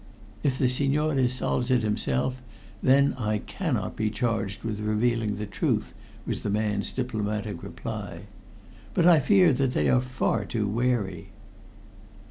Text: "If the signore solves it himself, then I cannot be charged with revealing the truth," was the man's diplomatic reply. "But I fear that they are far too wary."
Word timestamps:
"If 0.41 0.57
the 0.57 0.67
signore 0.67 1.27
solves 1.27 1.69
it 1.69 1.83
himself, 1.83 2.41
then 2.81 3.13
I 3.19 3.37
cannot 3.37 3.95
be 3.95 4.09
charged 4.09 4.63
with 4.63 4.79
revealing 4.79 5.35
the 5.35 5.45
truth," 5.45 5.93
was 6.25 6.41
the 6.41 6.49
man's 6.49 6.91
diplomatic 6.91 7.61
reply. 7.61 8.21
"But 8.95 9.05
I 9.05 9.19
fear 9.19 9.53
that 9.53 9.73
they 9.73 9.91
are 9.91 10.01
far 10.01 10.43
too 10.43 10.67
wary." 10.67 11.29